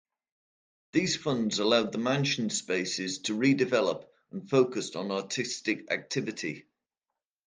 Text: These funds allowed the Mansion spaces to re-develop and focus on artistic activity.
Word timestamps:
These 0.93 1.15
funds 1.17 1.59
allowed 1.59 1.91
the 1.91 1.99
Mansion 1.99 2.49
spaces 2.49 3.19
to 3.19 3.35
re-develop 3.35 4.11
and 4.31 4.49
focus 4.49 4.95
on 4.95 5.11
artistic 5.11 5.91
activity. 5.91 6.65